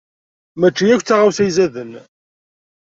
Mačči 0.59 0.85
akk 0.93 1.03
d 1.03 1.05
taɣawsa 1.07 1.43
izaden. 1.49 1.91